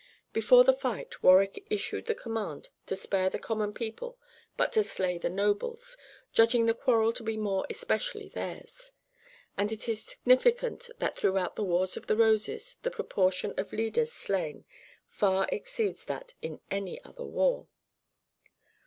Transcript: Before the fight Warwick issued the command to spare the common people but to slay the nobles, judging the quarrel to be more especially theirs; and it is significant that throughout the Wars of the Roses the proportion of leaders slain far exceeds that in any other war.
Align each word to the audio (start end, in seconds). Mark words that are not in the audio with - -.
Before 0.33 0.63
the 0.63 0.73
fight 0.73 1.21
Warwick 1.21 1.63
issued 1.69 2.07
the 2.07 2.15
command 2.15 2.69
to 2.87 2.95
spare 2.95 3.29
the 3.29 3.37
common 3.37 3.71
people 3.71 4.17
but 4.57 4.73
to 4.73 4.81
slay 4.81 5.19
the 5.19 5.29
nobles, 5.29 5.95
judging 6.33 6.65
the 6.65 6.73
quarrel 6.73 7.13
to 7.13 7.21
be 7.21 7.37
more 7.37 7.67
especially 7.69 8.27
theirs; 8.27 8.93
and 9.59 9.71
it 9.71 9.87
is 9.87 10.03
significant 10.03 10.89
that 10.97 11.15
throughout 11.15 11.55
the 11.55 11.63
Wars 11.63 11.97
of 11.97 12.07
the 12.07 12.17
Roses 12.17 12.77
the 12.81 12.89
proportion 12.89 13.53
of 13.57 13.71
leaders 13.73 14.11
slain 14.11 14.65
far 15.07 15.47
exceeds 15.51 16.03
that 16.05 16.33
in 16.41 16.61
any 16.71 16.99
other 17.03 17.25
war. 17.27 17.67